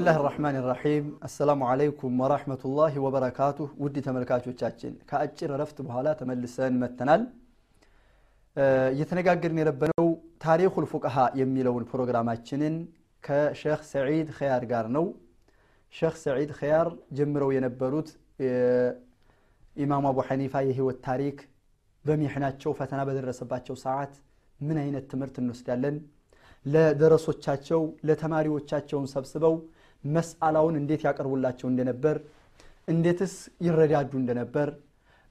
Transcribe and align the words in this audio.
ብስሚላህ 0.00 0.16
ራሕማን 0.26 0.56
ራሒም 0.66 1.06
አሰላሙ 1.26 1.60
አለይኩም 1.70 2.20
ወራህመቱላሂ 2.22 2.94
ወበረካቱህ 3.04 3.70
ውድ 3.82 3.96
ተመልካቾቻችን 4.06 4.92
ከአጭር 5.10 5.50
እረፍት 5.56 5.78
በኋላ 5.86 6.08
ተመልሰን 6.20 6.74
መተናል 6.82 7.22
እየተነጋገርን 8.92 9.60
የነበረው 9.62 10.06
ታሪኩል 10.44 10.86
ፉቀሃ 10.92 11.16
የሚለውን 11.40 11.84
ፕሮግራማችንን 11.90 12.76
ከሼክ 13.24 13.82
ሰዒድ 13.92 14.28
ኸያር 14.38 14.64
ጋር 14.72 14.88
ነው 14.96 15.06
ሼክ 15.94 16.16
ሰዒድ 16.24 16.52
ኸያር 16.58 16.88
ጀምረው 17.18 17.52
የነበሩት 17.56 18.10
ኢማሙ 19.76 20.04
አቡ 20.12 20.20
ሐኒፋ 20.28 20.64
የህይወት 20.68 21.00
ታሪክ 21.08 21.38
በሚሕናቸው 22.04 22.72
ፈተና 22.80 23.00
በደረሰባቸው 23.08 23.76
ሰዓት 23.84 24.12
ምን 24.60 24.76
አይነት 24.82 25.04
ትምህርት 25.12 25.36
እንወስዳለን 25.42 25.96
ለደረሶቻቸው 26.66 27.80
ለተማሪዎቻቸውን 28.08 29.04
ሰብስበው 29.12 29.54
መስአላውን 30.03 30.75
እንዴት 30.81 31.01
ያቀርቡላቸው 31.07 31.67
እንደነበር 31.71 32.17
እንዴትስ 32.87 33.33
ይረዳዱ 33.65 34.11
እንደነበር 34.21 34.69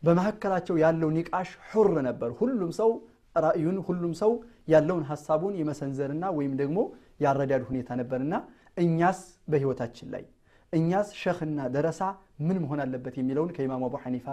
በመካከላቸው 0.02 0.77
ያለው 0.84 1.09
ኒቃሽ 1.16 1.48
ሑር 1.70 1.88
ነበር። 2.09 2.30
ሁሉም 2.41 2.70
ሰው 2.80 2.91
ራእዩን 3.37 3.79
ሁሉም 3.88 4.12
ሰው 4.20 4.33
ያለውን 4.69 5.05
ሀሳቡን 5.10 5.55
የመሰንዘርና 5.60 6.24
ወይም 6.38 6.55
ደግሞ 6.62 6.79
ያረዳድ 7.20 7.62
ሁኔታ 7.70 7.91
ነበርና 8.01 8.34
እኛስ 8.77 9.20
በህይወታችን 9.52 10.09
ላይ 10.15 10.24
እኛስ 10.73 11.09
ሸህና 11.21 11.60
ደረሳ 11.74 12.01
ምን 12.46 12.59
መሆን 12.65 12.80
አለበት 12.84 13.15
የሚለውን 13.21 13.52
ከኢማሙ 13.57 13.84
አቡ 13.88 13.96
ሐኒፋ 14.05 14.27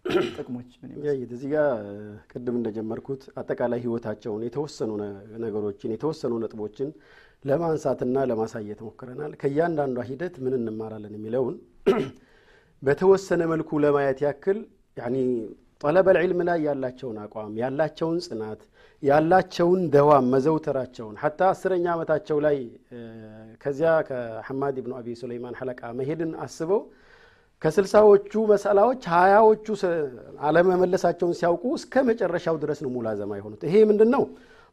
ጥቅሞች 0.36 0.68
ምን 0.82 0.90
ያይት 1.06 1.30
እዚህ 1.36 1.48
ጋር 1.54 1.70
ቅድም 2.30 2.54
እንደጀመርኩት 2.58 3.22
አጠቃላይ 3.40 3.80
ህይወታቸውን 3.84 4.42
የተወሰኑ 4.46 4.90
ነገሮችን 5.44 5.92
የተወሰኑ 5.94 6.32
ነጥቦችን 6.44 6.88
ለማንሳትና 7.44 8.16
ለማሳየት 8.30 8.80
ሞክረናል። 8.86 9.32
ከእያንዳንዷ 9.40 9.98
ሂደት 10.08 10.34
ምን 10.44 10.54
እንማራለን 10.58 11.14
የሚለውን 11.18 11.56
በተወሰነ 12.82 13.42
መልኩ 13.52 13.70
ለማየት 13.84 14.18
ያክል 14.26 14.58
ያኒ 14.96 15.16
ጠለበል 15.82 16.16
ዒልም 16.22 16.40
ላይ 16.48 16.58
ያላቸውን 16.68 17.18
አቋም 17.22 17.52
ያላቸውን 17.60 18.18
ጽናት 18.26 18.60
ያላቸውን 19.02 19.82
ደዋም 19.94 20.26
መዘውተራቸውን 20.32 21.14
ሐታ 21.22 21.40
አስረኛ 21.52 21.86
ዓመታቸው 21.94 22.38
ላይ 22.46 22.56
ከዚያ 23.62 23.92
ከሐማድ 24.08 24.78
ብኑ 24.84 24.92
አቢ 24.98 25.14
ሱለይማን 25.20 25.56
ሐለቃ 25.60 25.80
መሄድን 26.00 26.32
አስበው 26.44 26.82
ከስልሳዎቹ 27.62 28.32
መሰላዎች 28.52 29.02
ሀያዎቹ 29.14 29.66
አለመመለሳቸውን 30.48 31.34
ሲያውቁ 31.40 31.64
እስከ 31.78 32.04
መጨረሻው 32.10 32.56
ድረስ 32.62 32.78
ነው 32.84 32.90
ሙላዘማ 32.94 33.32
የሆኑት። 33.38 33.62
ይሄ 33.68 33.74
ምንድን 33.90 34.10
ነው? 34.14 34.22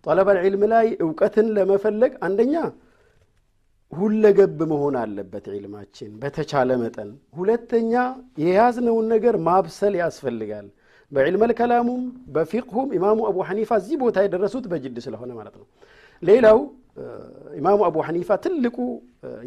ጠለበል 0.06 0.38
ዒልም 0.44 0.64
ላይ 0.74 0.88
እውቀትን 1.04 1.48
ለመፈለግ 1.56 2.12
አንደኛ 2.28 2.56
ሁለገብ 3.94 4.60
መሆን 4.72 4.96
አለበት 5.02 5.46
ዒልማችን 5.54 6.12
በተቻለ 6.22 6.70
መጠን። 6.82 7.10
ሁለተኛ 7.38 7.94
የያዝነውን 8.44 9.06
ነገር 9.14 9.36
ማብሰል 9.48 9.94
ያስፈልጋል። 10.02 10.68
በዒልመል 11.12 11.52
ከላሙም 11.60 12.02
በፊቅሁም 12.36 12.88
ኢማሙ 12.98 13.20
አቡ 13.30 13.38
ሐኒፋ 13.50 13.70
እዚህ 13.82 13.98
ቦታ 14.02 14.24
የደረሱት 14.26 14.66
በጅድ 14.72 14.98
ስለሆነ 15.06 15.32
ማለት 15.38 15.56
ነው። 15.60 15.68
ሌላው 16.24 16.60
ኢማሙ 17.60 17.80
አቡ 17.88 17.98
ሐኒፋ 18.08 18.30
ትልቁ 18.46 18.78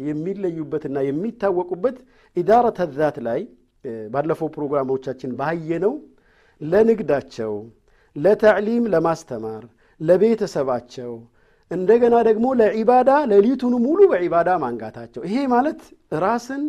የሚለዩበትና 0.07 0.97
የሚታወቁበት 1.07 1.97
ኢዳረተ 2.37 2.87
ዛት 2.97 3.17
ላይ 3.27 3.41
ባለፈው 4.11 4.49
ፕሮግራሞቻችን 4.55 5.31
ባየነው 5.39 5.93
ለንግዳቸው፣ 6.61 7.53
ለተዕሊም 8.15 8.83
ለማስተማር፣ 8.93 9.63
ለቤተሰባቸው 10.01 11.11
እንደገና 11.71 12.15
ደግሞ 12.27 12.45
ለዒባዳ 12.59 13.11
ሌሊቱን 13.31 13.73
ሙሉ 13.83 13.99
በዒባዳ 14.11 14.49
ማንጋታቸው። 14.63 15.21
ይሄ 15.27 15.35
ማለት 15.53 15.81
ራስን 16.23 16.63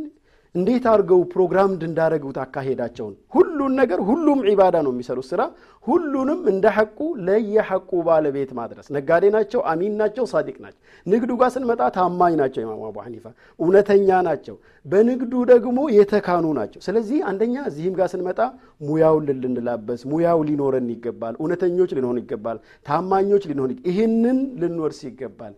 እንዴት 0.55 0.85
አድርገው 0.91 1.21
ፕሮግራምድ 1.33 1.83
እንዳደረጉት 1.87 2.39
አካሄዳቸውን። 2.43 3.15
ሁሉን 3.35 3.73
ነገር 3.81 4.01
ሁሉም 4.09 4.39
ዒባዳ 4.49 4.77
ነው 4.87 4.93
የሚሰሩት 4.95 5.27
ስራ። 5.31 5.43
ሁሉንም 5.85 6.41
እንደ 6.51 6.65
ሐቁ 6.77 6.99
ለየሐቁ 7.27 7.91
ባለቤት 8.09 8.51
ማድረስ። 8.59 8.87
ነጋዴ 8.97 9.25
ናቸው 9.37 9.61
አሚን 9.71 9.95
ናቸው 10.01 10.25
ሳዲቅ 10.33 10.57
ናቸው። 10.65 10.81
ንግዱ 11.07 11.31
ጋር 11.41 11.51
ስንመጣ 11.55 11.81
ታማኝ 11.97 12.35
ናቸው 12.43 12.61
ኢማሙ 12.65 12.83
አቡ 12.89 12.99
ሐኒፋ። 13.07 13.25
እውነተኛ 13.61 14.21
ናቸው። 14.29 14.57
በንግዱ 14.87 15.33
ደግሞ 15.53 15.79
የተካኑ 15.97 16.47
ናቸው። 16.59 16.81
ስለዚህ 16.87 17.19
አንደኛ 17.31 17.57
እዚህም 17.71 17.97
ጋር 17.99 18.11
ስንመጣ 18.15 18.41
ሙያውን 18.83 19.25
ልንላበስ 19.43 20.03
ሙያው 20.13 20.43
ሊኖረን 20.49 20.91
ይገባል። 20.95 21.35
እውነተኞች 21.43 21.93
ልንሆን 21.99 22.21
ይገባል። 22.23 22.61
ታማኞች 22.87 23.45
ልንሆን 23.53 23.73
ይህንን 23.89 24.41
ልንወርስ 24.63 25.01
ይገባል። 25.09 25.55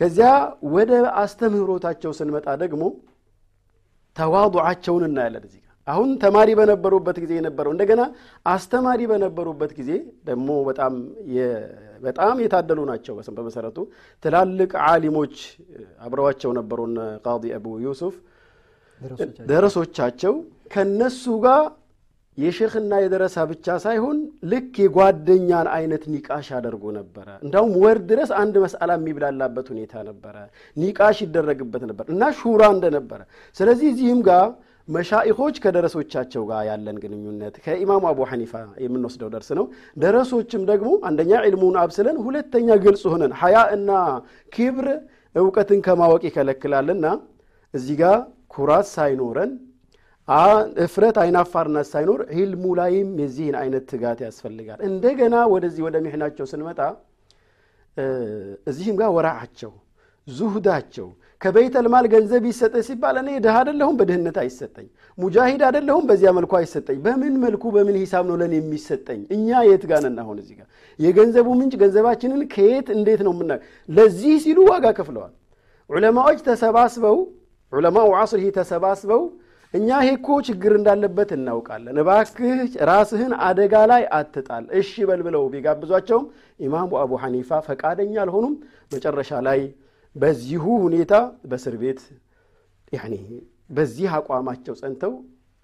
ከዚያ 0.00 0.30
ወደ 0.72 0.90
አስተምህሮታቸው 1.22 2.10
ስንመጣ 2.18 2.48
ደግሞ 2.60 2.82
ተዋضዓቸውን 4.18 5.04
እናያለን 5.08 5.44
እዚህ 5.48 5.58
ጋር። 5.58 5.64
አሁን 5.86 6.08
ተማሪ 6.22 6.48
በነበሩበት 6.58 7.16
ጊዜ 7.22 7.32
የነበረው 7.36 7.72
እንደገና 7.74 8.02
አስተማሪ 8.46 9.00
በነበሩበት 9.10 9.70
ጊዜ 9.78 9.90
ደግሞ 10.28 10.48
በጣም 10.68 10.94
በጣም 12.02 12.36
የታደሉ 12.44 12.80
ናቸው። 12.90 13.14
በመሰረቱ 13.38 13.78
ትላልቅ 14.22 14.70
ዓሊሞች 14.88 15.36
አብረዋቸው 16.04 16.50
ነበሩን 16.58 16.94
ቃዲ 17.26 17.52
አቡ 17.56 17.66
ዩሱፍ 17.86 18.16
ደረሶቻቸው። 19.50 20.34
ከነሱ 20.72 21.24
ጋር 21.44 21.62
የሼክና 22.38 22.92
የደረሳ 23.02 23.36
ብቻ 23.50 23.76
ሳይሆን 23.84 24.18
ልክ 24.50 24.74
የጓደኛን 24.82 25.68
አይነት 25.76 26.02
ኒቃሽ 26.12 26.46
ያደርጉ 26.54 26.84
ነበረ። 26.98 27.28
እንዳውም 27.44 27.72
ወር 27.82 27.98
ድረስ 28.10 28.30
አንድ 28.40 28.56
መስአላ 28.64 28.92
የሚብላላበት 28.98 29.66
ሁኔታ 29.72 29.94
ነበረ። 30.08 30.36
ኒቃሽ 30.76 31.18
ይደረግበት 31.24 31.84
ነበር 31.90 32.06
እና 32.14 32.30
ሹራ 32.40 32.62
እንደነበረ። 32.76 33.20
ስለዚህ 33.56 33.88
እዚህም 33.92 34.22
ጋር 34.28 34.46
መሻኢኾች 34.88 35.56
ከደረሶቻቸው 35.64 36.42
ጋር 36.50 36.60
ያለን 36.68 36.96
ግንኙነት 37.02 37.54
ከኢማሙ 37.64 38.04
አቡ 38.10 38.20
ሐኒፋ 38.30 38.52
የምንወስደው 38.84 39.30
ደርስ 39.34 39.50
ነው። 39.58 39.64
ደረሶችም 39.96 40.62
ደግሞ 40.70 40.90
አንደኛ 41.08 41.32
ዕልሙን 41.48 41.76
አብስለን 41.82 42.16
ሁለተኛ 42.26 42.68
ግልጽ 42.84 43.04
ሆነን 43.12 43.32
ሀያ 43.40 43.58
እና 43.76 43.90
ኪብር 44.52 44.86
እውቀትን 45.34 45.80
ከማወቅ 45.86 46.22
ይከለክላልና 46.28 47.06
እዚህ 47.74 47.96
ጋር 48.02 48.16
ኩራት 48.54 48.86
ሳይኖረን 48.94 49.50
እፍረት 50.84 51.16
አይናፋርነት 51.22 51.86
ሳይኖር 51.92 52.20
ሂልሙ 52.36 52.64
ላይም 52.78 53.10
የዚህን 53.22 53.56
አይነት 53.60 53.84
ትጋት 53.92 54.18
ያስፈልጋል። 54.26 54.80
እንደገና 54.88 55.36
ወደዚህ 55.52 55.82
ወደ 55.86 55.96
ሚሕናቸው 56.06 56.46
ስንመጣ 56.50 56.80
እዚህም 58.70 58.96
ጋር 59.00 59.10
ወራዓቸው 59.16 59.72
ዙሁዳቸው 60.26 61.06
ከበይተልማል 61.40 62.06
ገንዘብ 62.12 62.44
ይሰጠ 62.50 62.76
ሲባል 62.86 63.16
እኔ 63.20 63.28
ድሃ 63.44 63.56
አደለሁም 63.62 63.96
በድህነት 63.98 64.36
አይሰጠኝ 64.42 64.86
ሙጃሂድ 65.18 65.62
አደለሁም 65.68 66.04
በዚያ 66.08 66.30
መልኩ 66.38 66.52
አይሰጠኝ 66.60 66.98
በምን 67.04 67.34
መልኩ 67.44 67.64
በምን 67.76 67.96
ሂሳብ 68.02 68.24
ነው 68.30 68.36
ለን 68.40 68.52
የሚሰጠኝ? 68.58 69.20
እኛ 69.36 69.48
የት 69.68 69.84
ጋነን 69.90 70.16
አሁን 70.22 70.36
እዚህ 70.42 70.54
ጋር? 70.58 70.66
የገንዘቡ 70.98 71.48
ምንጭ 71.60 71.74
ገንዘባችንን 71.82 72.42
ከየት 72.54 72.88
እንዴት 72.96 73.20
ነው 73.26 73.32
ምና 73.40 73.50
ለዚህ 73.88 74.34
ሲሉ 74.44 74.58
ዋጋ 74.70 74.86
ከፍለዋል። 74.98 75.34
ዑለማዎች 75.90 76.40
ተሰባስበው 76.48 77.18
ዑለማው 77.72 78.08
ዓስር 78.20 78.42
ተሰባስበው 78.58 79.22
እኛ 79.74 79.88
ይሄ 79.98 80.10
እኮ 80.16 80.28
ችግር 80.46 80.72
እንዳለበት 80.76 81.30
እናውቃለን። 81.36 81.96
እባክህ 82.02 82.52
ራስህን 82.90 83.32
አደጋ 83.46 83.74
ላይ 83.90 84.02
አትጣል። 84.18 84.64
እሺ 84.80 84.92
በል 85.08 85.20
ብለው 85.26 85.42
ቢጋብዟቸውም 85.54 86.24
ኢማሙ 86.60 86.90
አቡ 87.02 87.12
ሐኒፋ 87.22 87.60
ፈቃደኛ 87.66 88.14
አልሆኑም። 88.24 88.54
መጨረሻ 88.94 89.40
ላይ 89.48 89.60
በዚሁ 90.16 90.64
ሁኔታ 90.84 91.12
በእስር 91.50 91.74
ቤት 91.82 92.00
በዚህ 93.70 94.10
አቋማቸው 94.18 94.74
ጸንተው 94.80 95.12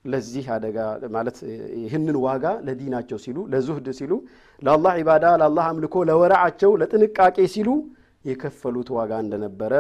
ለዚህ 0.04 0.46
አደጋ 0.54 0.78
ማለት 1.14 1.36
ይህንን 1.82 2.16
ዋጋ 2.24 2.46
ለዲናቸው 2.66 3.18
ሲሉ 3.24 3.38
ለዙህድ 3.52 3.86
ሲሉ 3.98 4.12
ለአላህ 4.62 4.92
ዒባዳ 5.00 5.26
ለአላህ 5.40 5.64
አምልኮ 5.70 6.04
ለወረዓቸው 6.08 6.72
ለጥንቃቄ 6.80 7.36
ሲሉ 7.54 7.68
የከፈሉት 8.24 8.88
ዋጋ 8.96 9.12
እንደነበረ 9.24 9.72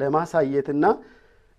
ለማሳየትና 0.00 0.84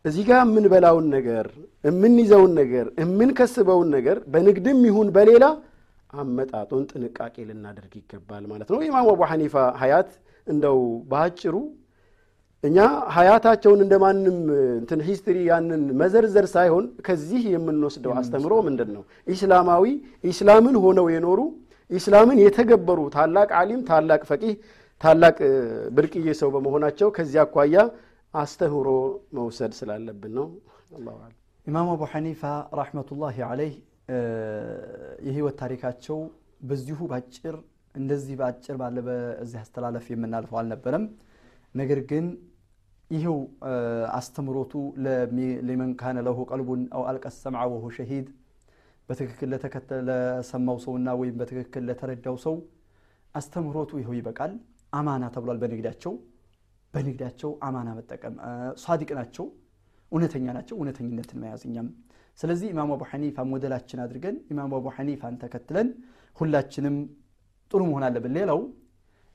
እዚህ 0.05 0.23
ጋር 0.29 0.39
የምንበላውን 0.43 1.05
ነገር 1.15 1.45
የምንይዘውን 1.83 2.51
ነገር 2.59 2.85
የምንከስበውን 3.01 3.89
ነገር 3.95 4.17
በንግድም 4.33 4.81
ይሁን 4.89 5.07
በሌላ 5.15 5.45
አመጣጡን 6.13 6.83
ጥንቃቄ 6.91 7.35
ልናደርግ 7.47 7.93
ይገባል 7.99 8.43
ማለት 8.51 8.67
ነው። 8.73 8.79
ኢማሙ 8.87 9.07
አቡ 9.13 9.21
ሐኒፋ 9.31 9.55
ሀያት 9.81 10.11
እንደው 10.47 10.77
በአጭሩ 11.11 11.55
እኛ 12.63 12.77
ሀያታቸውን 13.15 13.79
እንደ 13.85 13.95
ማንም 14.03 14.37
እንትን 14.79 14.99
history 15.07 15.37
ያንን 15.49 15.81
መዘርዘር 15.99 16.45
ሳይሆን 16.53 16.85
ከዚህ 17.07 17.43
የምንወስደው 17.53 18.13
አስተምሮ 18.19 18.53
ምንድን 18.67 18.89
ነው 18.95 19.03
ኢስላማዊ 19.33 19.85
ኢስላምን 20.31 20.77
ሆነው 20.85 21.07
የኖሩ 21.15 21.41
ኢስላምን 21.91 22.37
የተገበሩ 22.43 22.99
ታላቅ 23.15 23.49
ዓሊም 23.59 23.81
ታላቅ 23.89 24.21
ፈቂህ 24.29 24.53
ታላቅ 25.01 25.37
ብርቅዬ 25.95 26.27
ሰው 26.41 26.49
በመሆናቸው 26.55 27.07
ከዚህ 27.17 27.39
አኳያ 27.43 27.77
አስተምህሮ 28.35 28.89
መውሰድ 29.37 29.73
ስላለብን 29.79 30.33
ነው 30.37 30.47
አላሁ 30.97 31.17
ኢማሙ 31.67 31.87
አቡ 31.93 32.03
ሐኒፋ 32.13 32.41
رحمة 32.79 33.12
الله 33.12 33.37
عليه 33.49 33.75
የህይወት 35.27 35.55
ታሪካቸው 35.61 36.17
በዚሁ 36.61 36.99
ባጭር 37.11 37.55
እንደዚህ 37.95 38.35
በአጭር 38.39 38.75
ባለ 38.81 38.97
በዚህ 39.07 39.59
አስተላለፍ 39.61 40.05
የምናልፈው 40.13 40.57
አልነበረም 40.61 41.05
ነገር 41.75 41.99
ግን 42.11 42.25
ይህው 43.11 43.37
አስተምሮቱ 44.17 44.73
ሊመን 45.67 45.91
ካነ 46.01 46.19
ለሁ 46.27 46.37
ቀልቡን 46.51 46.83
አው 46.97 47.03
አልቀ 47.09 47.25
ሰምዐ 47.37 47.63
ወሁ 47.73 47.85
ሸሂድ 47.97 48.27
በትክክል 49.09 49.49
ለሰማው 50.07 50.77
ሰውና 50.85 51.09
ወይም 51.19 51.35
በትክክል 51.41 51.83
ለተረዳው 51.89 52.37
ሰው 52.45 52.55
አስተምህሮቱ 53.35 53.91
ይኸው 54.01 54.15
ይበቃል። 54.19 54.53
አማና 54.93 55.25
ተብሏል። 55.35 55.57
በንግዳቸው 55.61 56.13
በንግዳቸው 56.95 57.51
አማና 57.67 57.89
መጠቀም 57.97 58.35
ሳዲቅ 58.83 59.09
ናቸው፣ 59.19 59.45
እውነተኛ 60.11 60.45
ናቸው። 60.57 60.75
እውነተኝነትን 60.79 61.39
መያዝ 61.43 61.63
እኛም 61.69 61.87
ስለዚህ 62.39 62.67
ኢማሙ 62.73 62.89
አቡ 62.95 63.03
ሐኒፋ 63.11 63.43
ሞዴላችን 63.51 63.99
አድርገን 64.03 64.37
ኢማሙ 64.51 64.71
አቡ 64.79 64.87
ሐኒፋን 64.95 65.35
ተከትለን 65.43 65.87
ሁላችንም 66.37 66.95
ጥሩ 67.71 67.81
መሆን 67.89 68.03
አለብን። 68.07 68.33
ሌላው 68.37 68.59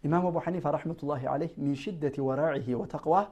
ኢማሙ 0.04 0.24
አቡ 0.30 0.38
ሐኒፋ 0.44 0.64
ረሕመቱላሂ 0.76 1.22
ዓለይህ 1.32 1.52
ሚን 1.62 1.74
ሽደቲ 1.82 2.16
ወራዒሂ 2.26 2.66
ወተቅዋህ 2.82 3.26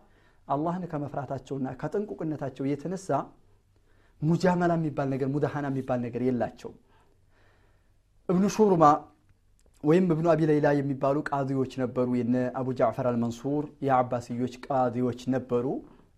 አላህን 0.48 0.84
ከመፍራታቸውና 0.92 1.68
ከጥንቁቅነታቸው 1.80 2.64
የተነሳ 2.70 3.08
ሙጃመላ 4.22 4.72
የሚባል 4.78 5.08
ነገር 5.14 5.28
ሙዳሃና 5.34 5.66
የሚባል 5.70 6.00
ነገር 6.06 6.22
የላቸው። 6.28 6.70
እብኑ 8.28 8.44
ሹሩማ 8.54 8.84
ወይም 9.84 10.06
እብኑ 10.12 10.26
አቢ 10.32 10.40
ለይላ 10.50 10.68
የሚባሉ 10.76 11.16
ቃዲዎች 11.28 11.72
ነበሩ። 11.82 12.08
የነ 12.20 12.36
አቡ 12.60 12.68
ጃዕፈር 12.78 13.06
አልመንሱር 13.10 13.64
የአባስዮች 13.86 14.54
ቃዲዎች 14.66 15.20
ነበሩ። 15.34 15.66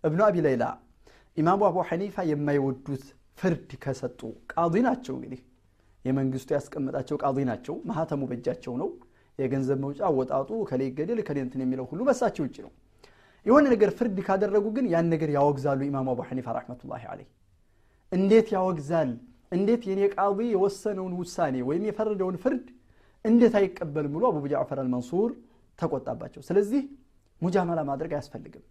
እብኑ 0.03 0.21
አቢ 0.27 0.35
ለይላ 0.45 0.63
ኢማሙ 1.37 1.61
አቡ 1.67 1.77
ሐኒፋ 1.89 2.23
የማይወዱት 2.29 3.03
ፍርድ 3.39 3.69
ከሰጡ 3.83 4.19
ቃዲ 4.53 4.75
ናቸው። 4.87 5.13
እንግዲህ 5.17 5.41
የመንግስቱ 6.05 6.49
ያስቀመጣቸው 6.57 7.17
ቃዲ 7.23 7.39
ናቸው። 7.49 7.75
ማህተሙ 7.89 8.21
በእጃቸው 8.29 8.73
ነው። 8.81 8.89
የገንዘብ 9.39 9.79
መውጫ 9.83 9.99
አወጣጡ 10.09 10.49
ከላይ 10.69 10.89
ገደል 10.97 11.19
ከላይ 11.27 11.43
እንትን 11.45 11.61
የሚለው 11.63 11.85
ሁሉ 11.91 12.01
በሳቸው 12.07 12.43
እጅ 12.47 12.57
ነው። 12.65 12.71
የሆነ 13.45 13.65
ነገር 13.73 13.89
ፍርድ 13.97 14.17
ካደረጉ 14.25 14.65
ግን 14.75 14.85
ያን 14.91 15.07
ነገር 15.13 15.29
ያወግዛሉ። 15.37 15.79
ኢማሙ 15.87 16.07
አቡ 16.13 16.21
ሐኒፋ 16.29 16.47
ረሕመቱላሂ 16.57 17.03
ዓለይህ 17.11 17.29
እንዴት 18.11 18.47
ያወግዛል? 18.55 19.11
እንዴት 19.51 19.81
የኔ 19.89 20.01
ቃዲ 20.15 20.39
የወሰነውን 20.51 21.13
ውሳኔ 21.21 21.55
ወይም 21.69 21.83
የፈረደውን 21.89 22.35
ፍርድ 22.43 22.65
እንዴት 23.25 23.55
አይቀበልም 23.59 24.13
ብሎ 24.15 24.23
አቡ 24.31 24.43
ጃዕፈር 24.51 24.77
አልመንሱር 24.83 25.31
ተቆጣባቸው። 25.79 26.41
ስለዚህ 26.47 26.81
ሙጃመላ 27.41 27.79
ማድረግ 27.89 28.11
አያስፈልግም። 28.15 28.63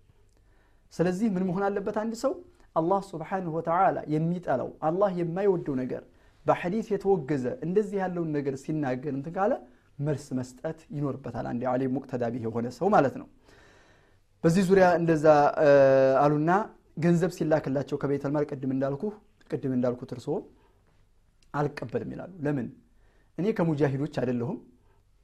ስለዚህ 0.93 1.26
ምን 1.35 1.44
መሆን 1.49 1.64
አለበት? 1.67 1.97
አንድ 2.02 2.14
ሰው 2.23 2.32
አላህ 2.76 3.00
ስብሓንሁ 3.11 3.52
ወተዓላ 3.56 3.99
የሚጠላው 4.14 4.70
አላህ 4.88 5.11
የማይወደው 5.20 5.75
ነገር 5.82 6.02
በሐዲስ 6.47 6.87
የተወገዘ 6.93 7.47
እንደዚህ 7.67 7.97
ያለውን 8.02 8.31
ነገር 8.37 8.55
ሲናገር 8.62 9.12
እንትን 9.17 9.35
ካለ 9.37 9.52
መልስ 9.99 10.26
መስጠት 10.38 10.79
ይኖርበታል። 10.97 11.47
አንድ 11.50 11.62
ዓሊም 11.73 11.93
ሙቅተዳ 11.97 12.25
ቢህ 12.35 12.44
የሆነ 12.47 12.67
ሰው 12.79 12.88
ማለት 12.94 13.14
ነው። 13.20 13.26
በዚህ 14.44 14.62
ዙሪያ 14.69 14.87
እንደዛ 15.00 15.26
አሉና 16.23 16.50
ገንዘብ 17.05 17.31
ሲላክላቸው 17.37 17.97
ከቤተል 18.02 18.32
ማል 18.35 18.44
ቅድም 18.50 18.70
እንዳልኩ 18.76 19.02
ቅድም 19.50 19.73
እንዳልኩት 19.76 20.11
እርስዎ 20.14 20.35
አልቀበልም 21.55 22.11
ይላሉ። 22.14 22.32
ለምን? 22.44 22.67
እኔ 23.41 23.47
ከሙጃሂዶች 23.59 24.15
አይደለሁም 24.23 24.59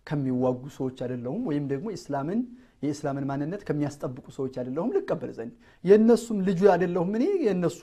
ከሚዋጉ 0.06 0.62
ሰዎች 0.76 0.98
አይደለሁም፣ 1.04 1.42
ወይም 1.48 1.64
ደግሞ 1.72 1.86
ኢስላምን 1.96 2.40
የኢስላምን 2.82 3.24
ማንነት 3.30 3.62
ከሚያስጠብቁ 3.68 4.26
ሰዎች 4.36 4.54
አይደለሁም 4.60 4.90
ልቀበል 4.96 5.30
ዘንድ 5.38 5.52
የእነሱም 5.84 6.38
ልጁ 6.48 6.60
አይደለሁም 6.74 7.10
እኔ 7.18 7.24
የእነሱ 7.46 7.80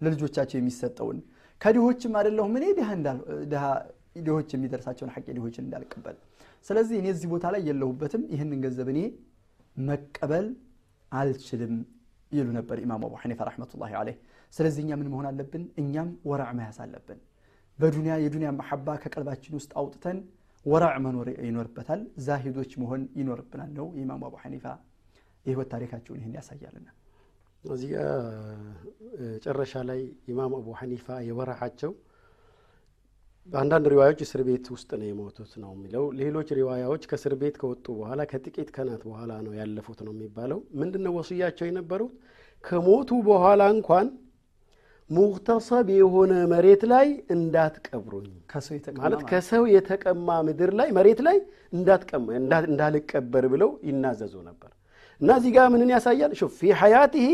ለልጆቻቸው 0.00 0.56
የሚሰጠውን 0.60 1.18
ከድሆችም 1.60 2.14
አይደለሁም 2.20 2.54
እኔ 2.58 2.64
ድሆች 4.22 4.48
የሚደርሳቸውን 4.54 5.10
ሐቅ 5.14 5.26
ድሆችን 5.36 5.64
እንዳልቀበል። 5.66 6.16
ስለዚህ 6.66 6.96
እኔ 7.00 7.06
እዚህ 7.14 7.28
ቦታ 7.32 7.44
ላይ 7.54 7.62
የለሁበትም፣ 7.68 8.22
ይህንን 8.32 8.58
ገንዘብ 8.64 8.88
እኔ 8.92 9.00
መቀበል 9.76 10.46
አልችልም 11.12 11.74
ይሉ 12.32 12.48
ነበር 12.58 12.76
ኢማሙ 12.84 13.02
አቡ 13.08 13.14
ሐኒፋ 13.22 13.40
ረሕመቱላሂ 13.48 13.92
ዓለይህ። 14.00 14.18
ስለዚህ 14.52 14.80
እኛ 14.84 14.92
ምን 15.00 15.08
መሆን 15.12 15.26
አለብን? 15.30 15.64
እኛም 15.80 16.08
ወራዕ 16.28 16.50
መያዝ 16.58 16.78
አለብን። 16.84 17.18
በዱንያ 17.82 18.14
የዱንያ 18.22 18.48
መሐባ 18.58 18.96
ከቀልባችን 19.02 19.56
ውስጥ 19.58 19.70
አውጥተን 19.80 20.18
ወራዕ 20.66 20.96
መኖር 21.04 21.28
ይኖርበታል። 21.46 22.00
ዛሂዶች 22.26 22.72
መሆን 22.82 23.02
ይኖርብናል 23.20 23.70
ነው 23.78 23.86
የኢማሙ 23.96 24.22
አቡ 24.28 24.36
ሐኒፋ 24.42 24.64
የህይወት 25.46 25.68
ታሪካቸውን 25.72 26.18
ይህን 26.20 26.34
ያሳያልና 26.38 26.88
እዚህ 27.64 27.90
ጨረሻ 29.44 29.82
ላይ 29.88 30.00
ኢማም 30.30 30.54
አቡ 30.58 30.68
ሐኒፋ 30.80 31.16
የወረሓቸው 31.28 31.92
በአንዳንድ 33.48 33.86
ሪዋዮች 33.92 34.20
እስር 34.24 34.40
ቤት 34.48 34.66
ውስጥ 34.74 34.90
ነው 34.98 35.06
የሞቱት 35.08 35.52
ነው 35.62 35.70
የሚለው። 35.76 36.04
ሌሎች 36.20 36.48
ሪዋያዎች 36.58 37.02
ከእስር 37.10 37.34
ቤት 37.40 37.56
ከወጡ 37.60 37.86
በኋላ 37.98 38.22
ከጥቂት 38.30 38.68
ቀናት 38.76 39.02
በኋላ 39.08 39.32
ነው 39.46 39.52
ያለፉት 39.60 40.00
ነው 40.06 40.12
የሚባለው። 40.14 40.58
ምንድን 40.80 41.02
ነው 41.06 41.14
ወስያቸው 41.18 41.66
የነበሩት? 41.68 42.12
ከሞቱ 42.64 43.10
በኋላ 43.28 43.62
እንኳን 43.76 44.06
ሙክተሰብ 45.12 45.86
የሆነ 45.96 46.32
መሬት 46.52 46.82
ላይ 46.92 47.06
እንዳትቀብሩኝ 47.34 48.28
ማለት 49.00 49.22
ከሰው 49.30 49.64
የተቀማ 49.74 50.28
ምድር 50.48 50.70
ላይ 50.80 50.88
መሬት 50.98 51.20
ላይ 51.26 51.38
እንዳልቀበር 52.66 53.44
ብለው 53.52 53.70
ይናዘዙ 53.88 54.34
ነበር። 54.48 54.70
እና 55.20 55.30
እዚህ 55.38 55.50
ጋር 55.56 55.66
ምንን 55.74 55.88
ያሳያል? 55.94 56.32
ሹፍ 56.40 56.52
ፊ 56.60 56.70
ሐያትህ 56.80 57.26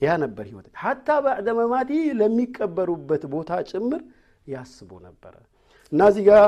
ያ 0.00 0.14
ነበር 0.22 0.44
ህይወት 0.50 0.66
ሐታ 0.82 1.08
ባዕደ 1.24 1.48
መማቲ 1.58 1.90
ለሚቀበሩበት 2.20 3.22
ቦታ 3.34 3.60
ጭምር 3.70 4.00
ያስቡ 4.46 4.90
ነበረ። 5.06 5.34
እና 5.92 6.00
እዚህ 6.10 6.24
ጋር 6.28 6.44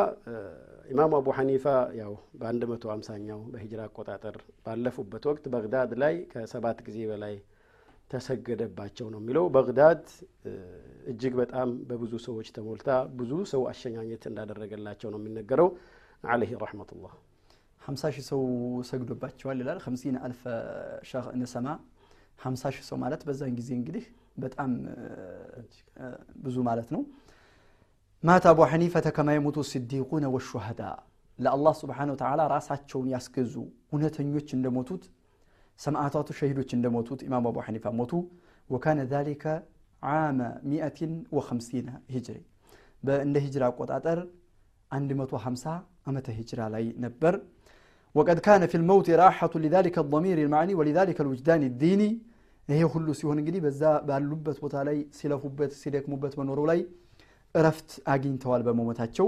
ኢማሙ 0.90 1.12
አቡ 1.18 1.28
ሐኒፋ 1.38 1.64
ያው 2.00 2.12
በአንድ 2.40 2.62
መቶ 2.70 2.84
ሃምሳኛው 2.92 3.40
በሂጅራ 3.52 3.80
አቆጣጠር 3.88 4.36
ባለፉበት 4.64 5.24
ወቅት 5.30 5.44
በግዳድ 5.52 5.90
ላይ 6.02 6.14
ከሰባት 6.32 6.78
ጊዜ 6.86 6.98
በላይ 7.10 7.34
ተሰገደባቸው 8.10 9.06
ነው 9.14 9.20
የሚለው። 9.22 9.44
በግዳድ 9.54 10.02
እጅግ 11.10 11.34
በጣም 11.40 11.68
በብዙ 11.88 12.12
ሰዎች 12.26 12.48
ተሞልታ 12.56 12.88
ብዙ 13.18 13.32
ሰው 13.52 13.62
አሸኛኘት 13.72 14.22
እንዳደረገላቸው 14.30 15.08
ነው 15.14 15.20
የሚነገረው። 15.20 15.68
አለይህ 16.24 16.52
ረሕመቱላህ 16.62 17.12
ሀምሳ 17.80 18.04
ሺህ 18.14 18.24
ሰው 18.30 18.40
ሰግዶባቸዋል 18.88 19.58
ይላል። 19.62 19.78
ሀምሲን 19.84 20.16
አልፈ 20.24 20.42
ሸህ 21.10 21.26
እንሰማ 21.36 21.68
ሀምሳ 22.38 22.62
ሺህ 22.74 22.84
ሰው 22.88 22.96
ማለት 23.04 23.20
በዛን 23.28 23.54
ጊዜ 23.58 23.70
እንግዲህ 23.78 24.04
በጣም 24.42 24.72
ብዙ 26.44 26.56
ማለት 26.68 26.88
ነው። 26.94 27.02
ማት 28.22 28.44
አቡ 28.50 28.60
ሐኒፈተ 28.72 29.06
ከማ 29.16 29.28
የሞቱ 29.34 29.58
ስዲቁነ 29.70 30.26
ወሹሃዳ 30.34 30.82
ለአላህ 31.38 31.74
ስብሓነ 31.80 32.08
ወተዓላ 32.14 32.40
ራሳቸውን 32.54 33.08
ያስገዙ 33.14 33.54
እውነተኞች 33.92 34.48
እንደሞቱት 34.56 35.02
ሰማዕታቱ 35.78 36.28
ሸሂዶች 36.38 36.70
እንደሞቱት 36.76 37.20
ኢማሙ 37.26 37.44
አቡ 37.50 37.58
ሐኒፋ 37.66 37.84
ሞቱ። 37.98 38.12
وكان 38.70 39.00
ذلك 39.12 39.44
عام 40.02 40.38
مئة 40.70 41.12
وخمسين 41.36 41.88
هجري 42.14 42.38
እንደ 43.22 43.36
ሂጅራ 43.44 43.62
አቆጣጠር 43.70 44.18
150 44.90 45.72
ዓመተ 46.08 46.26
ሂጅራ 46.38 46.60
ላይ 46.74 46.84
ነበር። 47.04 47.34
وقد 48.14 48.38
كان 48.44 48.64
في 48.70 48.80
الموت 48.80 49.08
راحة 49.20 49.54
لذلك 49.64 49.96
الضمير 50.12 50.38
المعني 50.40 50.70
ولذلك 50.80 51.18
الوجدان 51.26 51.64
الديني 51.82 52.02
ይሄ 52.68 52.80
ሁሉ 52.94 53.08
ሲሆን 53.18 53.38
እንግዲህ 53.42 53.60
በዛ 53.66 53.82
ባሉበት 54.08 54.56
ቦታ 54.64 54.76
ላይ 54.88 54.96
ሲለፉበት 55.18 55.72
ሲደክሙበት 55.80 56.32
መኖሩ 56.40 56.58
ላይ 56.70 56.80
እረፍት 57.54 57.90
አግኝተዋል 58.12 58.62
በመሞታቸው። 58.66 59.26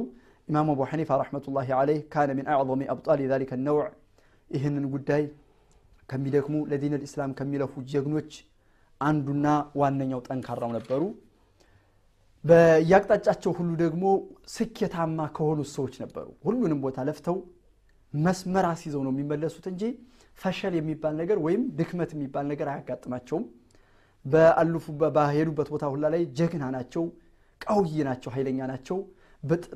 ኢማሙ 0.48 0.68
አቡ 0.74 0.80
ሐኒፋ 0.90 1.10
ረሕመቱላሂ 1.20 1.68
ዓለይህ 1.78 2.00
ካነ 2.14 2.30
ሚን 2.38 2.46
አዕظሚ 2.54 2.82
አብጣል 2.92 3.20
ዛሊከ 3.32 3.52
ነውዕ 3.66 3.86
ይህንን 4.50 4.86
ጉዳይ 4.94 5.22
ከሚደክሙ 6.10 6.56
ለዲን 6.70 6.94
ልእስላም 6.96 7.32
ከሚለፉ 7.38 7.82
ጀግኖች 7.92 8.30
አንዱና 9.00 9.46
ዋነኛው 9.80 10.20
ጠንካራው 10.26 10.70
ነበሩ። 10.76 11.02
በየአቅጣጫቸው 12.44 13.52
ሁሉ 13.58 13.70
ደግሞ 13.82 14.04
ስኬታማ 14.52 15.26
ከሆኑት 15.36 15.68
ሰዎች 15.74 15.94
ነበሩ። 16.02 16.26
ሁሉንም 16.46 16.78
ቦታ 16.84 16.98
ለፍተው 17.08 17.36
መስመር 18.14 18.66
አስይዘው 18.70 19.02
ነው 19.06 19.12
የሚመለሱት 19.14 19.66
እንጂ 19.72 19.82
ፈሸል 20.38 20.74
የሚባል 20.78 21.14
ነገር 21.20 21.38
ወይም 21.46 21.62
ድክመት 21.78 22.10
የሚባል 22.14 22.46
ነገር 22.52 22.68
አያጋጥማቸውም። 22.72 23.44
በአሉፉ 24.24 24.84
በሄዱበት 25.16 25.68
ቦታ 25.74 25.84
ሁላ 25.92 26.06
ላይ 26.14 26.22
ጀግና 26.38 26.64
ናቸው፣ 26.76 27.04
ቀውይ 27.60 27.96
ናቸው፣ 28.08 28.30
ኃይለኛ 28.34 28.60
ናቸው፣ 28.72 28.98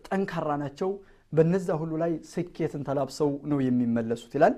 ጠንካራ 0.06 0.50
ናቸው። 0.62 0.90
በነዛ 1.32 1.68
ሁሉ 1.80 1.92
ላይ 2.02 2.12
ስኬትን 2.32 2.82
ተላብሰው 2.88 3.30
ነው 3.50 3.58
የሚመለሱት 3.66 4.32
ይላል 4.36 4.54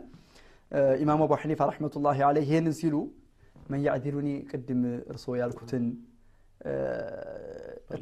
ኢማሙ 1.01 1.21
አቡ 1.27 1.33
ሐኒፋ 1.41 1.61
ረሕመቱላሂ 1.71 2.19
ዓለይህ። 2.29 2.47
ይህንን 2.49 2.75
ሲሉ 2.79 2.95
መን 3.71 3.81
ያዕዲሉኒ 3.87 4.29
ቅድም 4.51 4.81
እርስዎ 5.11 5.33
ያልኩትን 5.41 5.85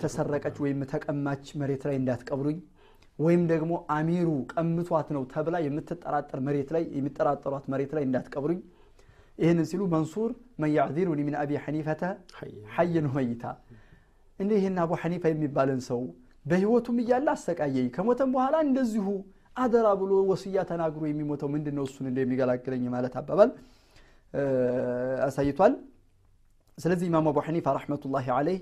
ተሰረቀች 0.03 0.57
ወይም 0.65 0.81
ተቀማች 0.93 1.47
መሬት 1.61 1.83
ላይ 1.89 1.97
እንዳትቀብሩኝ 2.01 2.59
ወይም 3.19 3.43
ደግሞ 3.51 3.73
አሚሩ 3.97 4.29
ቀምቷት 4.53 5.09
ነው 5.17 5.23
ተብላ 5.33 5.57
የምትጠራጠር 5.65 6.39
መሬት 6.47 6.71
ላይ 6.77 6.85
የሚጠራጠሯት 6.97 7.67
መሬት 7.73 7.93
ላይ 7.97 8.05
እንዳትቀብሩኝ። 8.09 8.61
ይህንን 9.39 9.67
ሲሉ 9.71 9.83
መንሱር 9.95 10.31
መን 10.63 10.71
ያዕዲሉኒ 10.77 11.21
ሚን 11.29 11.37
አቢ 11.41 11.53
ሐኒፈተ 11.65 12.03
ሐየን 12.75 13.07
መይታ 13.15 13.45
እንዲህ 14.39 14.57
ይህን 14.61 14.77
አቡ 14.85 14.93
ሐኒፋ 15.03 15.25
የሚባልን 15.33 15.81
ሰው 15.89 16.01
በህይወቱም 16.47 16.97
እያለ 17.03 17.29
አሰቃየኝ፣ 17.35 17.87
ከሞተም 17.95 18.31
በኋላ 18.35 18.57
እንደዚሁ 18.67 19.07
አደራ 19.57 19.89
ብሎ 20.01 20.13
ወስያ 20.31 20.61
ተናግሮ 20.71 21.03
የሚሞተው 21.09 21.49
ምንድን 21.55 21.75
ነው 21.79 21.85
እሱን 21.89 22.07
እንደሚገላግለኝ 22.11 22.85
ማለት 22.95 23.15
አባባል 23.21 23.51
አሳይቷል። 25.27 25.75
ስለዚህ 26.79 27.07
ኢማሙ 27.11 27.27
አቡ 27.33 27.39
ሐኒፋ 27.47 27.67
ረሕመቱላሂ 27.77 28.27
አለይህ 28.39 28.61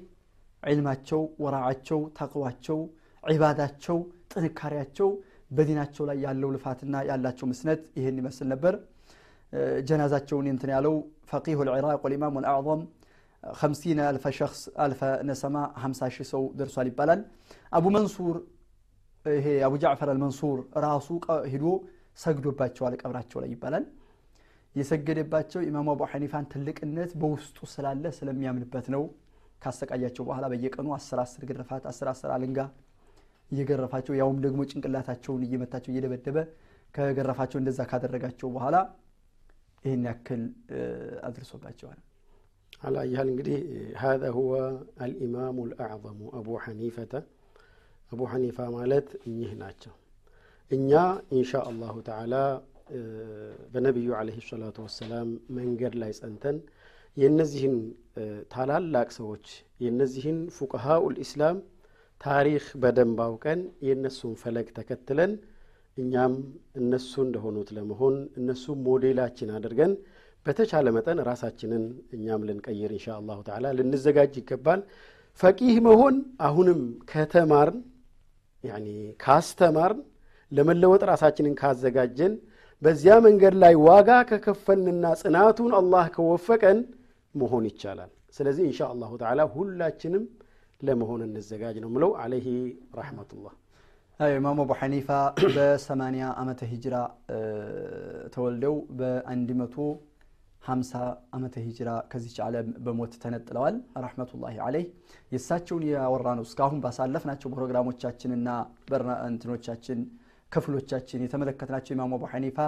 ዒልማቸው 0.63 1.21
ወራዓቸው 1.45 2.01
ተቅዋቸው 2.19 2.79
ዒባዳቸው 3.25 3.99
ጥንካሬያቸው 4.33 5.09
በዲናቸው 5.51 6.05
ላይ 6.11 6.19
ያለው 6.27 6.51
ልፋትና 6.55 6.95
ያላቸው 7.09 7.47
ምስነት 7.51 7.81
ይህን 7.99 8.19
ይመስል 8.21 8.47
ነበር። 8.53 8.75
ጀናዛቸውን 9.89 10.47
እንትን 10.53 10.71
ያለው 10.75 10.95
ፈቂሁ 11.31 11.59
ልዕራቅ 11.69 11.99
ወልኢማሙ 12.05 12.37
ልአዕظም 12.45 12.83
ከምሲነ 13.43 14.01
አልፈ 14.11 14.25
ሸክስ 14.39 14.61
አልፈ 14.85 15.01
ነሰማ 15.29 15.57
ሀምሳ 15.83 16.09
ሺህ 16.15 16.27
ሰው 16.33 16.43
ደርሷል 16.59 16.89
ይባላል። 16.91 17.21
አቡ 17.73 17.85
መንሱር 17.97 18.37
ይሄ 19.26 19.48
አቡ 19.68 19.74
ጃዕፈር 19.84 20.10
አልመንሱር 20.14 20.58
ራሱ 20.86 21.08
ሂዶ 21.54 21.66
ሰግዶባቸዋል 22.24 22.94
ቀብራቸው 23.02 23.40
ላይ 23.44 23.50
ይባላል 23.56 23.86
የሰገደባቸው 24.76 25.62
ኢማሙ 25.70 25.88
አቡ 25.96 26.02
ሐኒፋን 26.12 26.46
ትልቅነት 26.54 27.12
በውስጡ 27.22 27.58
ስላለ 27.74 28.06
ስለሚያምንበት 28.18 28.88
ነው 28.96 29.04
ካሰቃያቸው 29.64 30.24
በኋላ 30.30 30.46
በየቀኑ 30.54 30.88
አስር 30.98 31.20
አስር 31.26 31.44
ግርፋት 31.50 31.86
አስር 31.92 32.08
አስር 32.14 32.32
አልንጋ 32.36 32.60
እየገረፋቸው 33.52 34.14
ያውም 34.22 34.40
ደግሞ 34.46 34.62
ጭንቅላታቸውን 34.72 35.44
እየመታቸው 35.48 35.92
እየደበደበ 35.94 36.38
ከገረፋቸው 36.96 37.58
እንደዛ 37.62 37.80
ካደረጋቸው 37.92 38.50
በኋላ 38.56 38.78
ይህን 39.86 40.04
ያክል 40.10 40.44
አድርሶባቸዋል 41.30 42.00
على 42.86 43.00
أيها 43.08 43.24
እንግዲህ 43.28 43.58
هذا 44.04 44.28
هو 44.38 44.52
الإمام 45.08 45.58
الأعظم 45.68 46.20
أبو 46.40 46.54
حنيفة 46.64 47.14
አቡ 48.13 48.23
ሐኒፋ 48.31 48.59
ማለት 48.75 49.09
እኚህ 49.27 49.53
ናቸው 49.61 49.93
እኛ 50.71 50.91
ኢንሻ 51.35 51.53
አላሁ 51.69 51.95
ተዓላ 52.09 52.35
በነቢዩ 53.73 54.09
አለህ 54.19 54.37
ሰላቱ 54.49 54.77
ወሰላም 54.87 55.29
መንገድ 55.59 55.95
ላይ 56.03 56.11
ጸንተን 56.19 56.57
የነዚህን 57.17 57.77
ታላላቅ 58.55 59.09
ሰዎች 59.19 59.47
የነዚህን 59.85 60.39
ፉቅሃኡል 60.57 61.17
ኢስላም 61.25 61.57
ታሪክ 62.21 62.65
በደንብ 62.83 63.21
አውቀን 63.27 63.61
የእነሱን 63.87 64.35
ፈለግ 64.43 64.69
ተከትለን 64.79 65.33
እኛም 65.97 66.35
እነሱ 66.81 67.13
እንደሆኑት 67.27 67.71
ለመሆን 67.77 68.17
እነሱ 68.41 68.75
ሞዴላችን 68.87 69.53
አድርገን 69.57 69.95
በተቻለ 70.47 70.87
መጠን 70.97 71.19
ራሳችንን 71.29 71.83
እኛም 72.17 72.45
ልንቀይር 72.49 72.93
እንሻ 72.97 73.09
አላሁ 73.19 73.39
ተዓላ 73.49 73.67
ልንዘጋጅ 73.79 74.33
ይገባል። 74.41 74.81
ፈቂህ 75.41 75.77
መሆን 75.87 76.15
አሁንም 76.47 76.81
ከተማርን 77.11 77.79
ያኒ 78.65 78.87
ካስተማርን 79.25 80.01
ለመለወጥ 80.53 81.03
ራሳችንን 81.11 81.55
ካዘጋጀን 81.61 82.33
በዚያ 82.83 83.15
መንገድ 83.27 83.55
ላይ 83.63 83.75
ዋጋ 83.87 84.11
ከከፈልንና 84.31 85.07
ጽናቱን 85.21 85.73
አላህ 85.81 86.05
ከወፈቀን 86.15 86.79
መሆን 87.35 87.65
ይቻላል። 87.71 88.11
ስለዚህ 88.37 88.65
እንሻ 88.69 88.81
አላሁ 88.93 89.13
ተዓላ 89.23 89.43
ሁላችንም 89.55 90.25
ለመሆን 90.81 91.21
እንዘጋጅ 91.27 91.77
ነው 91.83 91.91
ምለው 91.95 92.13
አለይህ 92.23 92.47
ረሕመቱላህ። 92.99 93.55
ኢማሙ 94.21 94.59
አቡ 94.65 94.73
ሐኒፋ 94.81 95.09
በሰማንያ 95.55 96.25
ዓመተ 96.41 96.61
ሂጅራ 96.73 96.97
ተወልደው 98.35 98.75
በአንድ 98.99 99.49
መቶ 100.63 100.69
ሀምሳ 100.69 100.91
ዓመተ 101.35 101.55
ሂጅራ 101.65 101.91
ከዚች 102.11 102.37
ዓለም 102.45 102.67
በሞት 102.85 103.13
ተነጥለዋል። 103.23 103.75
ረሕመቱላሂ 104.05 104.55
አለይህ 104.67 104.87
የእሳቸውን 105.33 105.85
ያወራ 105.89 106.29
ነው 106.39 106.45
እስካሁን 106.47 106.79
ባሳለፍናቸው 106.85 107.49
ፕሮግራሞቻችንና 107.55 108.49
እንትኖቻችን 109.27 109.99
ክፍሎቻችን 110.53 111.25
የተመለከትናቸው 111.25 111.93
ኢማሙ 111.97 112.13
አቡ 112.17 112.25
ሐኒፋ 112.33 112.59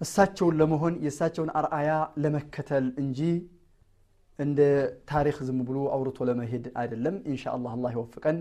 እሳቸውን 0.00 0.56
ለመሆን 0.60 0.94
የእሳቸውን 1.04 1.50
አርአያ 1.60 1.90
ለመከተል 2.24 2.86
እንጂ 3.02 3.20
እንደ 4.38 4.60
ታሪክ 5.10 5.36
ዝም 5.46 5.60
ብሎ 5.68 5.78
አውርቶ 5.94 6.18
ለመሄድ 6.28 6.66
አይደለም። 6.80 7.16
ኢንሻ 7.30 7.44
አላህ 7.54 7.72
አላህ 7.76 7.92
ይወፍቀን። 7.96 8.36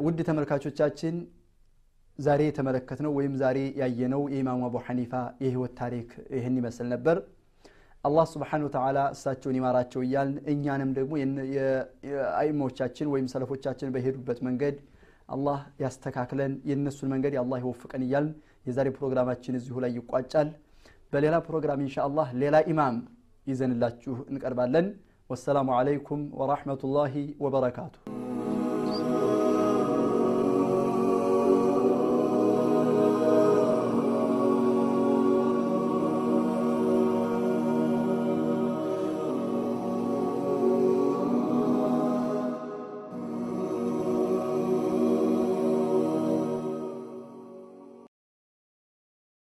ውድ 0.00 0.18
ተመልካቾቻችን 0.28 1.14
ዛሬ 2.22 2.40
የተመለከትነው 2.46 3.12
ወይም 3.18 3.34
ዛሬ 3.40 3.58
ያየነው 3.80 4.22
የኢማሙ 4.32 4.60
አቡ 4.66 4.76
ሐኒፋ 4.86 5.12
የህይወት 5.44 5.72
ታሪክ 5.80 6.08
ይህን 6.36 6.56
ይመስል 6.60 6.86
ነበር። 6.92 7.16
አላህ 8.04 8.24
ስብሓን 8.32 8.62
ወተዓላ 8.66 8.98
እሳቸውን 9.14 9.56
ይማራቸው 9.58 10.00
እያልን 10.06 10.36
እኛንም 10.52 10.90
ደግሞ 10.98 11.12
የአይሞቻችን 12.06 13.10
ወይም 13.12 13.26
ሰለፎቻችን 13.34 13.92
በሄዱበት 13.94 14.40
መንገድ 14.48 14.76
አላህ 15.28 15.58
ያስተካክለን 15.82 16.54
የእነሱን 16.70 17.10
መንገድ 17.14 17.34
የአላህ 17.36 17.60
ይወፍቀን 17.62 18.04
እያልን 18.06 18.32
የዛሬ 18.66 18.88
ፕሮግራማችን 18.98 19.58
እዚሁ 19.60 19.76
ላይ 19.84 19.92
ይቋጫል። 19.98 20.48
በሌላ 21.12 21.36
ፕሮግራም 21.48 21.82
ኢንሻ 21.86 21.96
አላህ 22.08 22.28
ሌላ 22.42 22.58
ኢማም 22.72 22.98
ይዘንላችሁ 23.46 24.16
እንቀርባለን። 24.32 24.88
ወሰላሙ 25.30 25.70
አለይኩም 25.78 26.22
ወራህመቱላሂ 26.40 27.14
ወበረካቱ 27.44 27.94